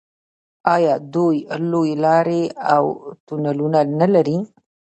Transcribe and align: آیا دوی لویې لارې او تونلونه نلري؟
آیا 0.73 0.93
دوی 1.13 1.37
لویې 1.71 1.95
لارې 2.03 2.43
او 2.73 2.83
تونلونه 3.25 3.79
نلري؟ 3.99 4.37